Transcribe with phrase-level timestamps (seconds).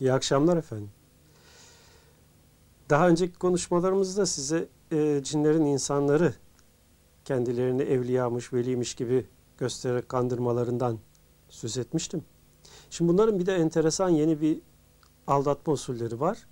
[0.00, 0.90] İyi akşamlar efendim.
[2.90, 6.34] Daha önceki konuşmalarımızda size e, cinlerin insanları
[7.24, 9.26] kendilerini evliyamış, veliymiş gibi
[9.58, 10.98] göstererek kandırmalarından
[11.48, 12.24] söz etmiştim.
[12.90, 14.60] Şimdi bunların bir de enteresan yeni bir
[15.26, 16.46] aldatma usulleri var.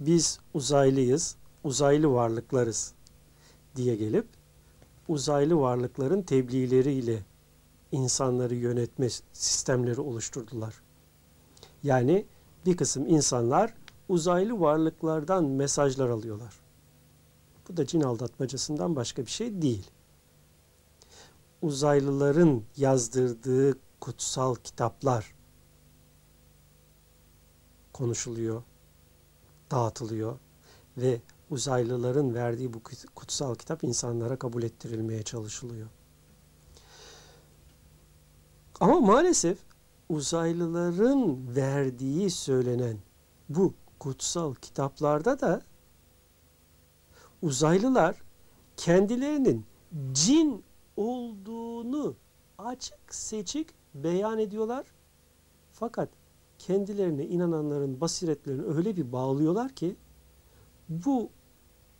[0.00, 2.92] Biz uzaylıyız, uzaylı varlıklarız
[3.76, 4.26] diye gelip
[5.08, 7.18] uzaylı varlıkların tebliğleriyle
[7.92, 10.74] insanları yönetme sistemleri oluşturdular.
[11.82, 12.26] Yani
[12.66, 13.74] bir kısım insanlar
[14.08, 16.54] uzaylı varlıklardan mesajlar alıyorlar.
[17.68, 19.90] Bu da cin aldatmacasından başka bir şey değil.
[21.62, 25.34] Uzaylıların yazdırdığı kutsal kitaplar
[27.92, 28.62] konuşuluyor,
[29.70, 30.38] dağıtılıyor
[30.96, 31.20] ve
[31.50, 32.82] uzaylıların verdiği bu
[33.14, 35.88] kutsal kitap insanlara kabul ettirilmeye çalışılıyor.
[38.80, 39.58] Ama maalesef
[40.08, 42.96] uzaylıların verdiği söylenen
[43.48, 45.62] bu kutsal kitaplarda da
[47.42, 48.22] uzaylılar
[48.76, 49.66] kendilerinin
[50.12, 50.64] cin
[50.96, 52.14] olduğunu
[52.58, 54.86] açık seçik beyan ediyorlar.
[55.72, 56.08] Fakat
[56.58, 59.96] kendilerine inananların basiretlerini öyle bir bağlıyorlar ki
[60.88, 61.30] bu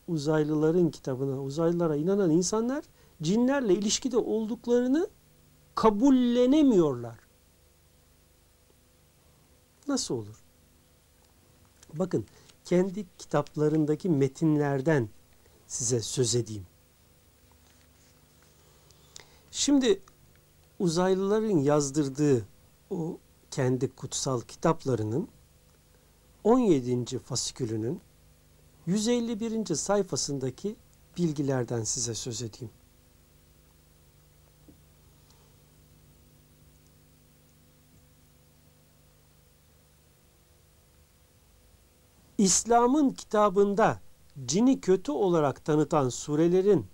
[0.09, 2.85] uzaylıların kitabına, uzaylılara inanan insanlar
[3.23, 5.09] cinlerle ilişkide olduklarını
[5.75, 7.28] kabullenemiyorlar.
[9.89, 10.43] Nasıl olur?
[11.95, 12.27] Bakın
[12.65, 15.09] kendi kitaplarındaki metinlerden
[15.67, 16.67] size söz edeyim.
[19.51, 20.01] Şimdi
[20.79, 22.47] uzaylıların yazdırdığı
[22.91, 23.19] o
[23.51, 25.29] kendi kutsal kitaplarının
[26.45, 27.19] 17.
[27.19, 28.01] fasikülünün
[28.87, 29.75] 151.
[29.75, 30.77] sayfasındaki
[31.19, 32.71] bilgilerden size söz edeyim.
[42.39, 44.01] İslam'ın kitabında
[44.47, 46.87] cini kötü olarak tanıtan surelerin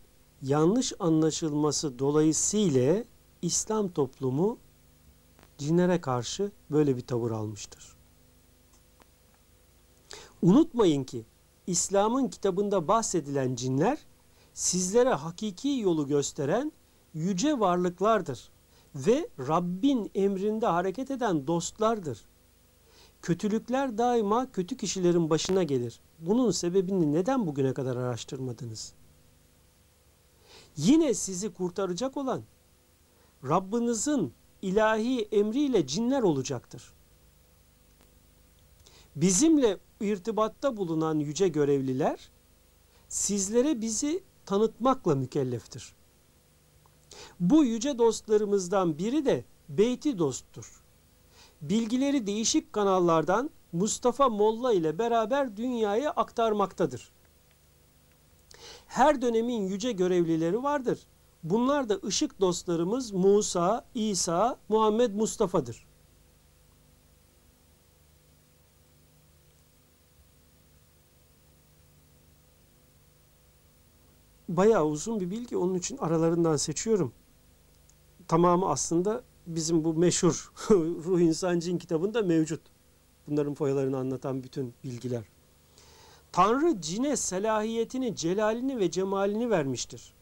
[0.42, 3.04] yanlış anlaşılması dolayısıyla
[3.42, 4.58] İslam toplumu
[5.58, 7.96] cinlere karşı böyle bir tavır almıştır.
[10.42, 11.24] Unutmayın ki
[11.66, 13.98] İslam'ın kitabında bahsedilen cinler
[14.54, 16.72] sizlere hakiki yolu gösteren
[17.14, 18.50] yüce varlıklardır
[18.94, 22.24] ve Rabbin emrinde hareket eden dostlardır.
[23.24, 26.00] Kötülükler daima kötü kişilerin başına gelir.
[26.18, 28.92] Bunun sebebini neden bugüne kadar araştırmadınız?
[30.76, 32.42] Yine sizi kurtaracak olan
[33.44, 34.32] Rabbinizin
[34.62, 36.92] ilahi emriyle cinler olacaktır.
[39.16, 42.30] Bizimle irtibatta bulunan yüce görevliler
[43.08, 45.94] sizlere bizi tanıtmakla mükelleftir.
[47.40, 50.83] Bu yüce dostlarımızdan biri de Beyti dosttur.
[51.68, 57.12] Bilgileri değişik kanallardan Mustafa Molla ile beraber dünyaya aktarmaktadır.
[58.86, 60.98] Her dönemin yüce görevlileri vardır.
[61.42, 65.86] Bunlar da ışık dostlarımız Musa, İsa, Muhammed Mustafa'dır.
[74.48, 77.12] Bayağı uzun bir bilgi onun için aralarından seçiyorum.
[78.28, 82.60] Tamamı aslında bizim bu meşhur Ruh İnsan Cin kitabında mevcut.
[83.28, 85.24] Bunların foyalarını anlatan bütün bilgiler.
[86.32, 90.14] Tanrı cine selahiyetini, celalini ve cemalini vermiştir.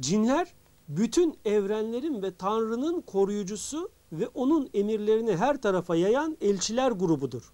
[0.00, 0.54] Cinler
[0.88, 7.52] bütün evrenlerin ve Tanrı'nın koruyucusu ve onun emirlerini her tarafa yayan elçiler grubudur.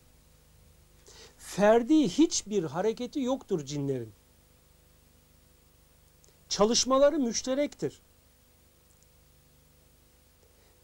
[1.37, 4.12] Ferdi hiçbir hareketi yoktur cinlerin.
[6.49, 8.00] Çalışmaları müşterektir.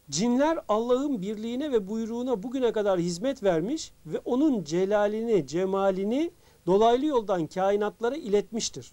[0.09, 6.31] Cinler Allah'ın birliğine ve buyruğuna bugüne kadar hizmet vermiş ve onun celalini, cemalini
[6.65, 8.91] dolaylı yoldan kainatlara iletmiştir.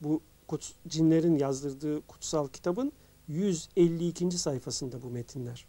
[0.00, 2.92] Bu kuts cinlerin yazdırdığı kutsal kitabın
[3.28, 4.38] 152.
[4.38, 5.66] sayfasında bu metinler.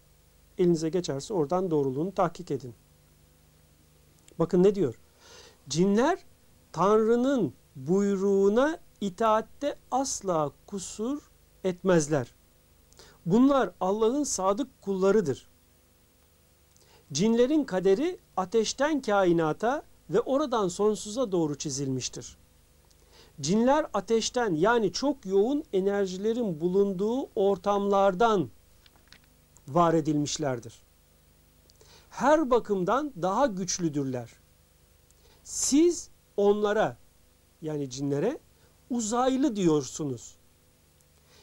[0.58, 2.74] Elinize geçerse oradan doğruluğunu tahkik edin.
[4.40, 5.00] Bakın ne diyor?
[5.69, 6.19] Cinler
[6.72, 11.31] Tanrı'nın buyruğuna itaatte asla kusur
[11.63, 12.38] etmezler.
[13.25, 15.48] Bunlar Allah'ın sadık kullarıdır.
[17.12, 22.38] Cinlerin kaderi ateşten kainata ve oradan sonsuza doğru çizilmiştir.
[23.42, 28.50] Cinler ateşten yani çok yoğun enerjilerin bulunduğu ortamlardan
[29.68, 30.81] var edilmişlerdir.
[32.10, 34.30] Her bakımdan daha güçlüdürler.
[35.44, 36.98] Siz onlara
[37.62, 38.39] yani cinlere
[38.89, 40.36] uzaylı diyorsunuz.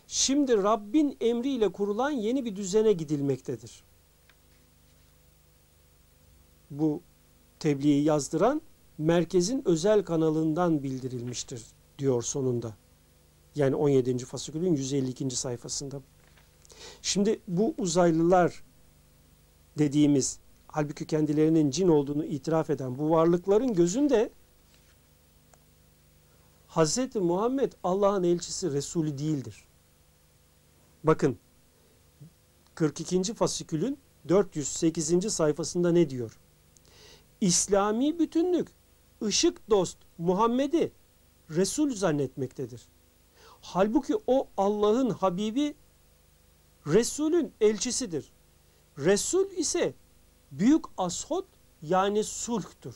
[0.06, 3.86] Şimdi Rabbin emriyle kurulan yeni bir düzene gidilmektedir.
[6.70, 7.02] bu
[7.58, 8.62] tebliği yazdıran
[8.98, 11.62] merkezin özel kanalından bildirilmiştir
[11.98, 12.74] diyor sonunda.
[13.54, 14.18] Yani 17.
[14.18, 15.30] fasikülün 152.
[15.30, 16.00] sayfasında.
[17.02, 18.64] Şimdi bu uzaylılar
[19.78, 24.30] dediğimiz halbuki kendilerinin cin olduğunu itiraf eden bu varlıkların gözünde
[26.68, 27.16] Hz.
[27.16, 29.64] Muhammed Allah'ın elçisi Resulü değildir.
[31.04, 31.38] Bakın
[32.74, 33.34] 42.
[33.34, 33.98] fasikülün
[34.28, 35.32] 408.
[35.34, 36.38] sayfasında ne diyor?
[37.40, 38.68] İslami bütünlük
[39.22, 40.92] ışık dost Muhammed'i
[41.50, 42.82] Resul zannetmektedir.
[43.60, 45.74] Halbuki o Allah'ın Habibi
[46.86, 48.32] Resulün elçisidir.
[48.98, 49.94] Resul ise
[50.52, 51.46] büyük ashot
[51.82, 52.94] yani sulhtur.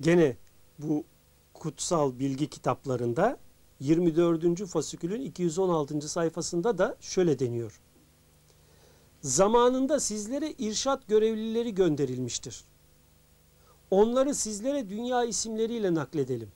[0.00, 0.36] Gene
[0.78, 1.04] bu
[1.62, 3.38] kutsal bilgi kitaplarında
[3.80, 4.66] 24.
[4.66, 6.08] fasikülün 216.
[6.08, 7.80] sayfasında da şöyle deniyor.
[9.20, 12.64] Zamanında sizlere irşat görevlileri gönderilmiştir.
[13.90, 16.52] Onları sizlere dünya isimleriyle nakledelim.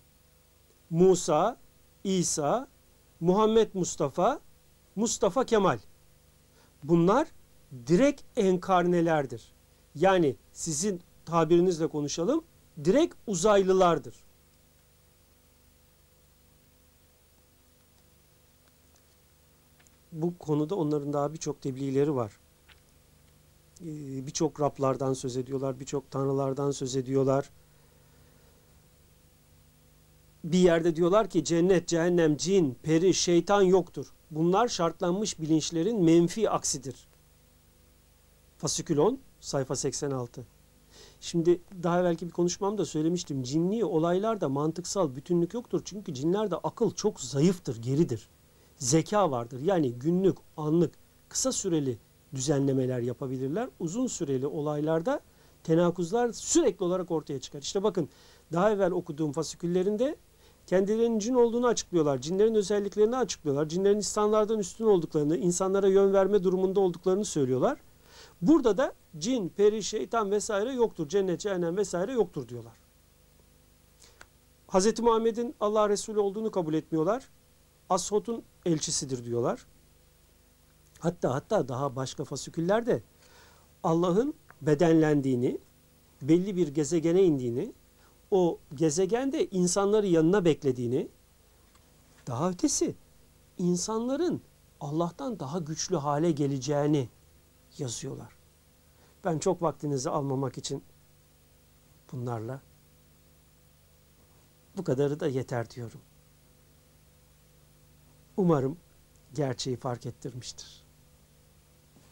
[0.91, 1.57] Musa,
[2.05, 2.69] İsa,
[3.21, 4.41] Muhammed Mustafa,
[4.97, 5.79] Mustafa Kemal.
[6.85, 7.29] Bunlar
[7.87, 9.53] direkt enkarnelerdir.
[9.95, 12.45] Yani sizin tabirinizle konuşalım,
[12.85, 14.26] direkt uzaylılardır.
[20.17, 22.33] Bu konuda onların daha birçok tebliğleri var.
[23.81, 27.51] Ee, birçok Rablardan söz ediyorlar, birçok tanrılardan söz ediyorlar.
[30.45, 34.13] Bir yerde diyorlar ki cennet, cehennem, cin, peri, şeytan yoktur.
[34.31, 37.09] Bunlar şartlanmış bilinçlerin menfi aksidir.
[38.59, 40.47] Fasikül 10, sayfa 86.
[41.21, 43.43] Şimdi daha evvelki bir konuşmamda söylemiştim.
[43.43, 45.83] Cinli olaylarda mantıksal bütünlük yoktur.
[45.85, 48.29] Çünkü cinlerde akıl çok zayıftır, geridir.
[48.79, 49.61] Zeka vardır.
[49.61, 50.95] Yani günlük, anlık,
[51.29, 51.99] kısa süreli
[52.35, 53.69] düzenlemeler yapabilirler.
[53.81, 55.21] Uzun süreli olaylarda
[55.65, 57.63] tenakuzlar sürekli olarak ortaya çıkar.
[57.63, 58.09] İşte bakın
[58.53, 60.17] daha evvel okuduğum fasiküllerinde
[60.67, 62.21] kendilerinin cin olduğunu açıklıyorlar.
[62.21, 63.69] Cinlerin özelliklerini açıklıyorlar.
[63.69, 67.79] Cinlerin insanlardan üstün olduklarını, insanlara yön verme durumunda olduklarını söylüyorlar.
[68.43, 71.09] Burada da cin, peri, şeytan vesaire yoktur.
[71.09, 72.73] Cennet, cehennem vesaire yoktur diyorlar.
[74.69, 75.01] Hz.
[75.01, 77.29] Muhammed'in Allah Resulü olduğunu kabul etmiyorlar.
[77.91, 79.67] Ashot'un elçisidir diyorlar.
[80.99, 83.03] Hatta hatta daha başka fasiküllerde
[83.83, 85.59] Allah'ın bedenlendiğini,
[86.23, 87.73] belli bir gezegene indiğini,
[88.31, 91.09] o gezegende insanları yanına beklediğini,
[92.27, 92.95] daha ötesi
[93.59, 94.43] insanların
[94.81, 97.09] Allah'tan daha güçlü hale geleceğini
[97.79, 98.33] yazıyorlar.
[99.25, 100.85] Ben çok vaktinizi almamak için
[102.13, 102.61] bunlarla
[104.77, 106.01] bu kadarı da yeter diyorum.
[108.37, 108.79] Umarım
[109.35, 110.85] gerçeği fark ettirmiştir.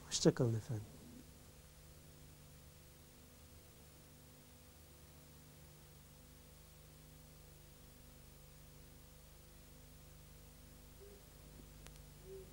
[0.06, 0.93] Hoşçakalın efendim.